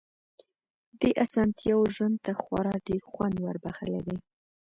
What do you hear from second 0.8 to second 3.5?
دې اسانتياوو ژوند ته خورا ډېر خوند